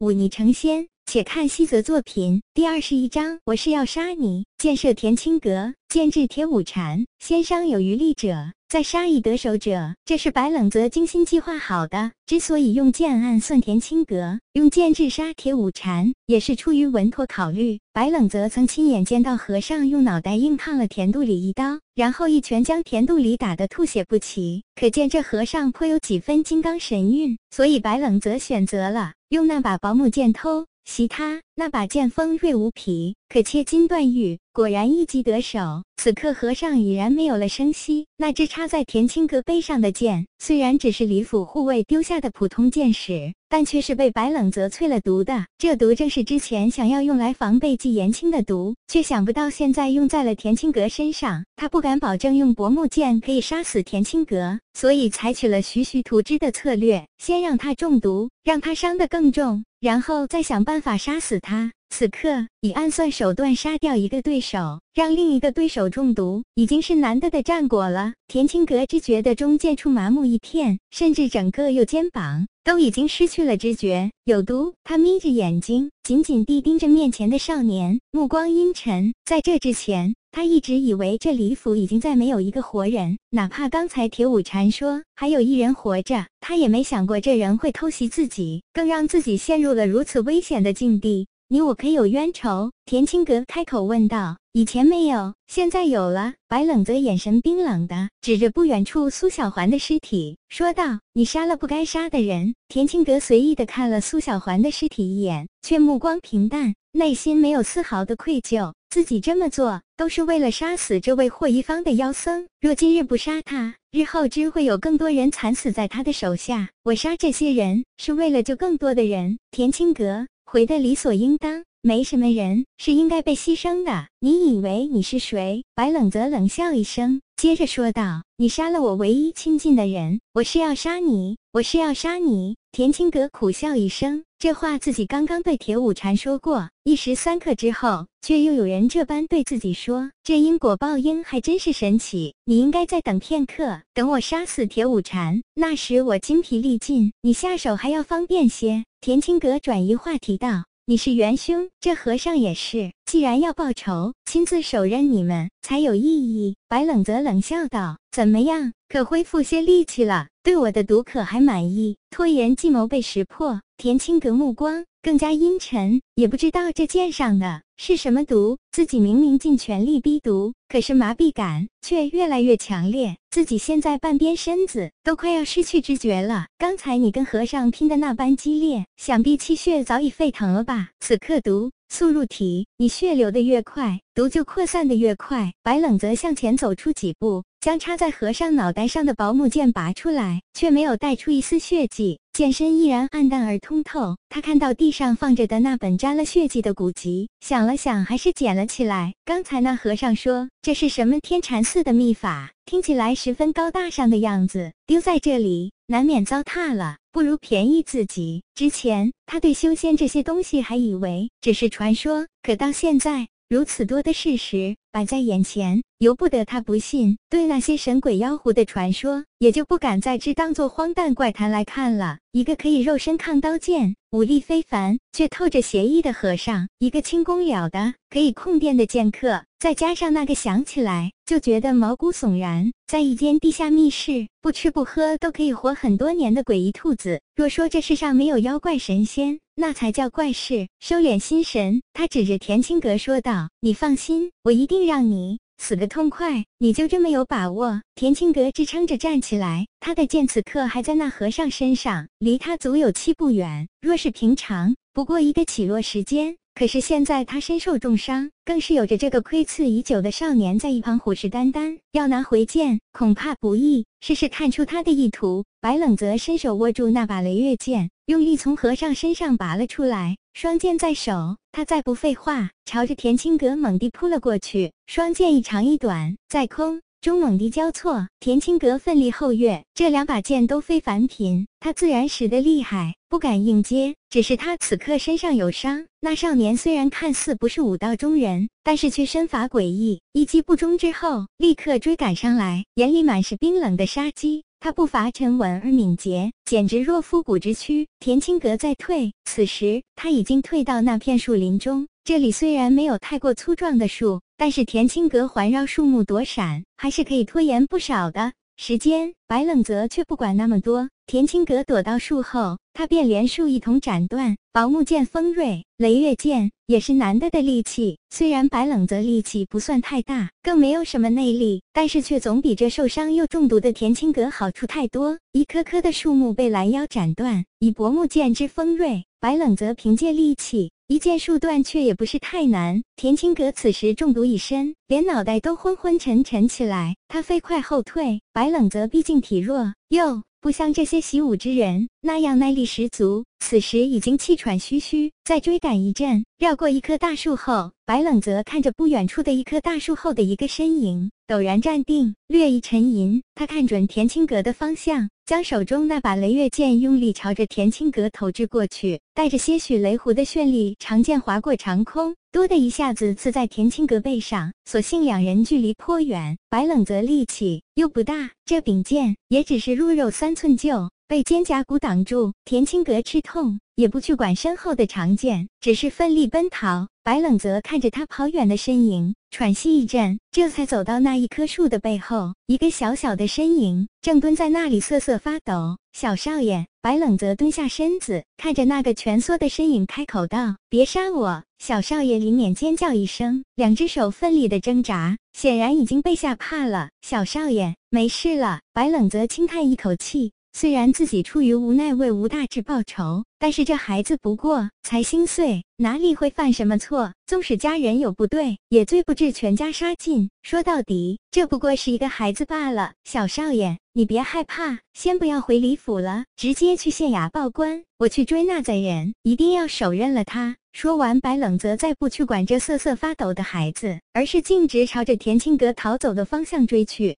[0.00, 0.88] 舞霓成仙。
[1.04, 4.46] 且看西泽作品第二十一章，我是要杀你。
[4.56, 7.04] 建设田青阁，建制铁五禅。
[7.18, 9.96] 先商有余力者，再杀一得手者。
[10.04, 12.12] 这是白冷泽精心计划好的。
[12.24, 17.80] 之所以用剑暗算田青阁，用剑制杀铁五禅，也是出于稳妥考虑。
[17.92, 27.36] 白冷泽曾亲眼见到和尚用脑袋硬抗了田度里一刀，然后一拳将田度里打得吐血不起，可见这和尚颇有几分金刚神韵。
[27.50, 30.66] 所以白冷泽选择了用那把宝木剑偷。
[30.86, 35.82] 袭他那把剑锋锐无匹，可切金断玉，果然一击得手。
[35.96, 38.06] 此刻和尚已然没有了声息。
[38.16, 45.44] 那支插在田青阁背上的剑，虽然只是李府护卫丢下的普通剑矢，但却是被白冷泽淬了毒的。
[45.58, 51.44] 这毒正是之前想要用来防备季延青的毒，却想不到现在用在了田青阁身上。
[51.56, 59.64] 他不敢保证用薄木剑可以杀死田青阁，所以采取了徐徐图之的策略，先让他中毒，让他伤得更重。
[59.80, 61.72] 然后再想办法杀死他。
[61.90, 68.14] 此刻以暗算手段杀掉一个对手，让另一个对手中毒，已经是难得的战果了。
[68.26, 74.10] 田青阁只觉得中间处麻木一片，甚至整个右肩膀都已经失去了知觉。
[74.24, 74.72] 有毒！
[74.84, 79.12] 他眯着眼睛，紧紧地盯着面前的少年，目光阴沉。
[79.24, 80.14] 在这之前。
[80.32, 91.26] 他一直以为这李府已经再没有一个活人，哪怕刚才铁舞禅说还有一人活着，他也没想过这人会偷袭自己，更让自己陷入了如此危险的境地。
[91.52, 92.70] 你我可有冤仇？
[92.86, 94.38] 田青阁开口问道。
[94.52, 96.34] 以前没有，现在有了。
[96.46, 108.72] 白冷泽眼神冰冷的指着不远处苏小环的尸体，说道：“你杀了不该杀的人。”田青阁随意的看了苏小环的尸体一眼，却目光平淡，内心没有丝毫的愧疚。
[108.88, 112.46] 自己这么做都是为了杀死这位霍一方的妖僧。
[112.60, 116.70] 若今日不杀他，日后只会有更多人惨死在他的手下。
[116.84, 119.38] 我杀这些人是为了救更多的人。
[119.50, 124.08] 田青阁回的理所应当，没什么人是应该被牺牲的。
[124.18, 125.62] 你以为你是谁？
[125.76, 134.24] 白冷泽冷笑一声，接着说道：“你杀了我唯一亲近的人，我是要杀你，我是要杀你。”田青阁苦笑一声。
[134.40, 142.34] 这话自己刚刚对铁五禅说过，一时三刻之后，却又有人这般对自己说，这因果报应还真是神奇。
[142.46, 148.86] 你应该再等片刻，等我杀死铁五禅，那时我精疲力尽，你下手还要方便些。
[149.02, 152.92] 田青阁转移话题道：“你是元凶，这和尚也是。
[153.04, 160.28] 既然要报仇，亲自手刃你们才有意义。”白冷则冷笑道：“怎么样，可恢复些力气了？
[160.42, 163.60] 对我的毒可还满意？”拖延计谋被识破。
[163.76, 168.58] 田青阁目光更加阴沉，也不知道这剑上的是什么毒。
[168.70, 173.16] 自己明明尽全力逼毒，可是麻痹感却越来越强烈。
[173.30, 176.46] 自己现在半边身子都快要失去知觉了。
[176.58, 180.90] 刚才你跟和尚拼的那般激烈，想必气血早已沸腾了吧？
[181.00, 185.52] 此刻毒速入体，你血流的越快，毒就扩散的越快。
[185.62, 192.18] 白冷则向前走出几步，将插在和尚脑袋上的薄木剑拔出来，却没有带出一丝血迹。
[192.32, 194.16] 剑身依然暗淡而通透。
[194.30, 199.12] 他看到地上放着的那本沾了血迹的古籍，想了想，还是捡了起来。
[199.24, 208.42] 刚才那和尚说这是什么天禅寺的秘法，听起来十分高大上的样子，丢在这里难免糟蹋了，不如便宜自己。
[208.54, 213.28] 之前他对修仙这些东西还以为只是传说，可到现在。
[213.48, 217.16] 如此多的事实摆在眼前，由不得他不信。
[217.28, 222.18] 对那些神鬼妖狐的传说，也就不敢再只当做荒诞怪谈来看了。
[222.32, 237.20] 一个可以肉身抗刀剑、武力非凡却透着邪意的和尚，一个轻功了得、可以控电的剑客，再加上那个想起来就觉得毛骨悚然，在一间地下密室不吃不喝都可以活很多年的诡异兔子。
[237.34, 240.68] 若说这世上没有妖怪神仙，那才叫怪事。
[240.78, 246.44] 收敛心神，他指着田青阁说道：“你放心，我一定让你死个痛快。
[246.58, 253.68] 你就这么有把握？”田青阁支撑着站起来，他的剑此刻还在那和尚身上，离他足有七步远。
[253.80, 256.36] 若是平常，不过一个起落时间。
[256.54, 263.86] 可是现在他身受重伤，更是有着这个窥伺已久的少年在一旁虎视眈眈，要拿回剑恐怕不易。
[264.00, 265.44] 试试看出他的意图。
[265.60, 271.36] 白冷则伸手握住那把雷月剑，用力从和尚身上拔了出来，双剑在手。
[271.52, 276.80] 他再不废话，朝着田青阁猛地扑了过去，双剑一长一短，在空。
[277.00, 283.94] 中猛地交错，田青阁奋力后跃，这两把剑都非凡品，他自然使得厉害，不敢硬接。
[284.10, 285.86] 只是他此刻身上有伤。
[286.02, 294.44] 那少年虽然看似不是武道中人，但是却身法诡异，一击不中之后，立刻追赶上来，眼里满是冰冷的杀机。
[294.60, 297.88] 他步伐沉稳而敏捷，简直若复古之躯。
[297.98, 301.88] 田青阁在退，此时他已经退到那片树林中。
[302.04, 309.12] 这里虽然没有太过粗壮的树，但是田青阁环绕树木躲闪，还是可以拖延不少的时间。
[309.26, 314.38] 白冷泽却不管那么多，田青阁躲到树后，他便连树一同斩断。
[314.50, 317.98] 薄木剑锋锐，雷月剑也是难得的利器。
[318.08, 325.18] 虽然白冷泽力气不算太大，更没有什么内力，但是却总比这受伤又中毒的田青阁好处太多。
[325.32, 330.72] 一棵棵的树木被拦腰斩断，以薄木剑之锋锐，白冷泽凭借力气。
[330.90, 332.82] 一剑数断却也不是太难。
[332.96, 336.96] 田青阁此时中毒已深，连脑袋都昏昏沉沉起来。
[337.06, 338.20] 他飞快后退。
[338.32, 345.12] 白冷泽毕竟体弱，又不像这些习武之人那样耐力十足，此时已经气喘吁吁。
[345.22, 353.22] 再追赶一阵，绕过一棵大树后，白冷泽看着不远处的一棵大树后的一个身影，陡然站定，略一沉吟。
[353.34, 355.08] 他看准田青阁的方向。
[355.26, 364.52] 将手中那把雷月剑用力朝着田青阁投掷过去，带着些许雷弧的绚丽长剑划过长空，多的一下子刺在田青阁背上。
[364.64, 372.32] 所幸两人距离颇远，白冷泽力气又不大，这柄剑也只是入肉三寸就被肩胛骨挡住。
[372.44, 376.86] 田青阁吃痛，也不去管身后的长剑，只是奋力奔逃。
[377.10, 385.76] 白冷泽看着他跑远的身影，喘息一阵，这才走到那一棵树的背后，一个小小的身影正蹲在那里瑟瑟发抖。
[385.92, 396.90] 小少爷，白冷泽蹲下身子，看着那个蜷缩的身影，开口道：“别杀我！”小少爷林勉尖叫一声，两只手奋力的挣扎，显然已经被吓怕了。
[397.02, 398.60] 小少爷，没事了。
[398.72, 400.30] 白冷泽轻叹一口气。
[400.52, 407.12] 虽然自己出于无奈为吴大志报仇，但是这孩子不过才心碎，哪里会犯什么错？
[407.26, 410.28] 纵使家人有不对，也罪不至全家杀尽。
[410.42, 412.92] 说到底，这不过是一个孩子罢了。
[413.04, 417.84] 小少爷，你别害怕，先不要回李府了，直接去县衙报官。
[417.98, 420.56] 我去追那贼人，一定要手刃了他。
[420.72, 427.16] 说完，白冷泽再不去管这瑟瑟发抖的孩子，而是径直朝着田青阁逃走的方向追去。